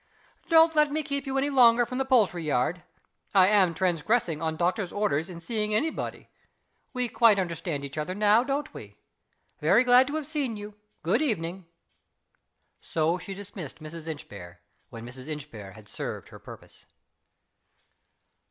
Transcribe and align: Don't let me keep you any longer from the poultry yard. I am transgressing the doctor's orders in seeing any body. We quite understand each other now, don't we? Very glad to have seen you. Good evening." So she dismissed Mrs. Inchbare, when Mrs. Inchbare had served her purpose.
Don't 0.49 0.73
let 0.75 0.91
me 0.91 1.03
keep 1.03 1.27
you 1.27 1.37
any 1.37 1.51
longer 1.51 1.85
from 1.85 1.99
the 1.99 2.05
poultry 2.05 2.43
yard. 2.43 2.81
I 3.35 3.45
am 3.49 3.75
transgressing 3.75 4.39
the 4.39 4.49
doctor's 4.49 4.91
orders 4.91 5.29
in 5.29 5.39
seeing 5.39 5.75
any 5.75 5.91
body. 5.91 6.27
We 6.91 7.07
quite 7.07 7.37
understand 7.37 7.85
each 7.85 7.99
other 7.99 8.15
now, 8.15 8.43
don't 8.43 8.73
we? 8.73 8.97
Very 9.59 9.83
glad 9.83 10.07
to 10.07 10.15
have 10.15 10.25
seen 10.25 10.57
you. 10.57 10.73
Good 11.03 11.21
evening." 11.21 11.67
So 12.79 13.19
she 13.19 13.35
dismissed 13.35 13.77
Mrs. 13.79 14.07
Inchbare, 14.07 14.61
when 14.89 15.05
Mrs. 15.05 15.27
Inchbare 15.27 15.73
had 15.73 15.87
served 15.87 16.29
her 16.29 16.39
purpose. 16.39 16.87